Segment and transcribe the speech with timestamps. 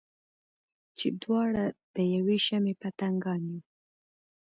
[0.97, 1.65] چې دواړه
[1.95, 3.59] د یوې شمعې پتنګان یو.